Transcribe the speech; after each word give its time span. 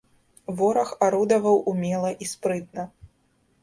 Вораг 0.61 0.91
арудаваў 1.09 1.57
умела 1.75 2.11
і 2.25 2.35
спрытна. 2.35 2.83